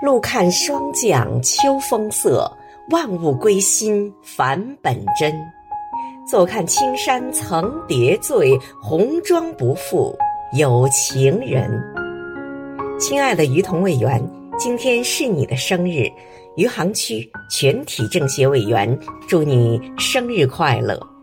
[0.00, 2.48] 路看霜降秋风色，
[2.90, 5.34] 万物归心返本真。
[6.24, 10.16] 坐看青山层叠醉，红妆不负
[10.52, 11.68] 有情人。
[13.00, 14.22] 亲爱的于同委员，
[14.56, 16.08] 今天是你的生日，
[16.56, 18.96] 余杭区全体政协委员
[19.26, 21.17] 祝你生日快乐。